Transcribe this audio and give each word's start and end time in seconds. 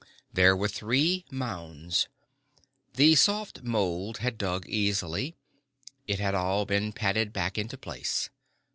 There 0.33 0.57
were 0.57 0.67
three 0.67 1.25
mounds. 1.29 2.07
The 2.95 3.13
soft 3.13 3.61
mould 3.61 4.17
had 4.17 4.35
dug 4.39 4.65
easily. 4.67 5.35
It 6.07 6.17
had 6.17 6.33
all 6.33 6.65
been 6.65 6.91
patted 6.91 7.31
back 7.33 7.55
into 7.55 7.77
place. 7.77 8.31